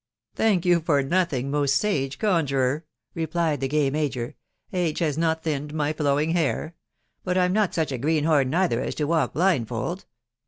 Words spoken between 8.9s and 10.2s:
to walk blindfold.